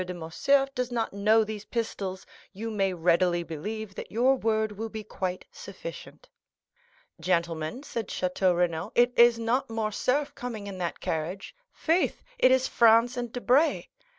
de 0.03 0.15
Morcerf 0.15 0.73
does 0.73 0.91
not 0.91 1.13
know 1.13 1.43
these 1.43 1.65
pistols, 1.65 2.25
you 2.53 2.71
may 2.71 2.91
readily 2.91 3.43
believe 3.43 3.93
that 3.93 4.11
your 4.11 4.35
word 4.35 4.71
will 4.71 4.89
be 4.89 5.03
quite 5.03 5.45
sufficient." 5.51 6.27
"Gentlemen," 7.19 7.83
said 7.83 8.07
Château 8.07 8.57
Renaud, 8.57 8.91
"it 8.95 9.13
is 9.15 9.37
not 9.37 9.69
Morcerf 9.69 10.33
coming 10.33 10.65
in 10.65 10.79
that 10.79 11.01
carriage;—faith, 11.01 12.23
it 12.39 12.49
is 12.49 12.67
Franz 12.67 13.15
and 13.15 13.31
Debray!" 13.31 13.89